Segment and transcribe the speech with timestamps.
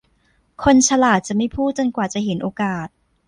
[0.63, 2.87] คนฉลาดจะไม่พูดจนกว่าจะเห็นโอกาส